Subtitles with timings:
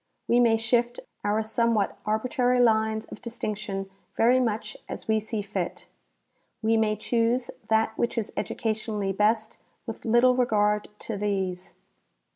[0.27, 5.43] We may shift our somewhat arbitrary lines of distinc tion very much as we see
[5.43, 5.89] fit.
[6.63, 11.75] We may choose that which is educationally best with little regard to these.